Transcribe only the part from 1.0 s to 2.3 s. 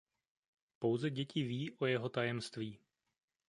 děti ví o jeho